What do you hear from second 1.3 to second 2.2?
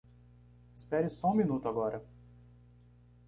minuto agora.